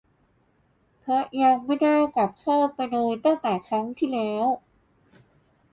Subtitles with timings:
[0.99, 4.45] เพราะยังไม่ได้กลับเข้าไปเลยตั้งแต่ครั้งที่แล้ว